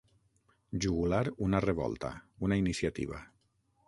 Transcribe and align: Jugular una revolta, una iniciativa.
Jugular 0.85 1.27
una 1.47 1.59
revolta, 1.65 2.11
una 2.39 2.57
iniciativa. 2.63 3.21